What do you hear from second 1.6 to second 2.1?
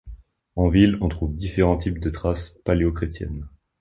types de